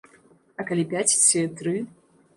А 0.63 0.65
калі 0.69 0.87
пяць 0.95 1.15
ці 1.27 1.45
тры? 1.61 1.75